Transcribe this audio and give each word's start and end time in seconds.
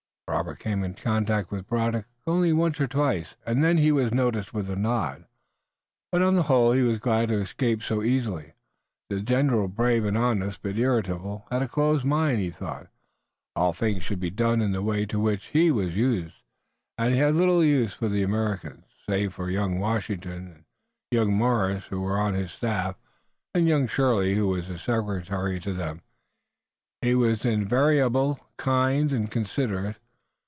Robert 0.27 0.59
came 0.59 0.81
into 0.81 1.01
contact 1.03 1.51
with 1.51 1.67
Braddock 1.67 2.05
only 2.25 2.53
once 2.53 2.79
or 2.79 2.87
twice, 2.87 3.35
and 3.45 3.61
then 3.61 3.77
he 3.77 3.91
was 3.91 4.13
noticed 4.13 4.53
with 4.53 4.69
a 4.69 4.77
nod, 4.77 5.25
but 6.09 6.21
on 6.21 6.35
the 6.37 6.43
whole 6.43 6.71
he 6.71 6.83
was 6.83 7.01
glad 7.01 7.27
to 7.27 7.35
escape 7.41 7.83
so 7.83 8.01
easily. 8.01 8.53
The 9.09 9.19
general 9.19 9.67
brave 9.67 10.05
and 10.05 10.17
honest, 10.17 10.61
but 10.61 10.77
irritable, 10.77 11.45
had 11.51 11.61
a 11.61 11.67
closed 11.67 12.05
mind. 12.05 12.39
He 12.39 12.49
thought 12.49 12.87
all 13.57 13.73
things 13.73 14.03
should 14.03 14.21
be 14.21 14.29
done 14.29 14.61
in 14.61 14.71
the 14.71 14.81
way 14.81 15.05
to 15.07 15.19
which 15.19 15.47
he 15.47 15.69
was 15.69 15.97
used, 15.97 16.35
and 16.97 17.13
he 17.13 17.19
had 17.19 17.35
little 17.35 17.61
use 17.61 17.93
for 17.93 18.07
the 18.07 18.23
Americans, 18.23 18.85
save 19.09 19.33
for 19.33 19.49
young 19.49 19.79
Washington, 19.79 20.47
and 20.53 20.63
young 21.11 21.33
Morris, 21.33 21.87
who 21.87 21.99
were 21.99 22.17
on 22.17 22.35
his 22.35 22.53
staff, 22.53 22.95
and 23.53 23.67
young 23.67 23.85
Shirley 23.85 24.35
who 24.35 24.47
was 24.47 24.67
his 24.67 24.81
secretary. 24.81 25.59
To 25.59 25.73
them 25.73 26.03
he 27.01 27.15
was 27.15 27.43
invariably 27.43 28.37
kind 28.55 29.11
and 29.11 29.29
considerate. 29.29 29.97